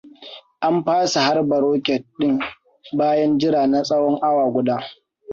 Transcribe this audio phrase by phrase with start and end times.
[0.67, 2.39] An fasa harba rocket din
[2.97, 4.77] bayan jira na tsawon awa guda.